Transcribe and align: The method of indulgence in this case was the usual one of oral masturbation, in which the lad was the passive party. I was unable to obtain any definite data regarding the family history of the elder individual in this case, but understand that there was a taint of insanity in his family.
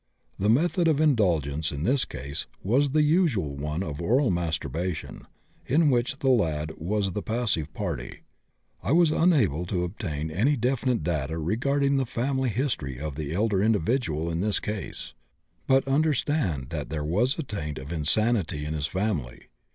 The 0.39 0.49
method 0.49 0.87
of 0.87 0.99
indulgence 0.99 1.71
in 1.71 1.83
this 1.83 2.05
case 2.05 2.47
was 2.63 2.89
the 2.89 3.03
usual 3.03 3.55
one 3.55 3.83
of 3.83 4.01
oral 4.01 4.31
masturbation, 4.31 5.27
in 5.67 5.91
which 5.91 6.17
the 6.17 6.31
lad 6.31 6.71
was 6.77 7.11
the 7.11 7.21
passive 7.21 7.71
party. 7.75 8.21
I 8.81 8.93
was 8.93 9.11
unable 9.11 9.67
to 9.67 9.83
obtain 9.83 10.31
any 10.31 10.57
definite 10.57 11.03
data 11.03 11.37
regarding 11.37 11.97
the 11.97 12.07
family 12.07 12.49
history 12.49 12.99
of 12.99 13.13
the 13.13 13.31
elder 13.31 13.61
individual 13.61 14.31
in 14.31 14.39
this 14.41 14.59
case, 14.59 15.13
but 15.67 15.87
understand 15.87 16.71
that 16.71 16.89
there 16.89 17.05
was 17.05 17.37
a 17.37 17.43
taint 17.43 17.77
of 17.77 17.91
insanity 17.91 18.65
in 18.65 18.73
his 18.73 18.87
family. 18.87 19.49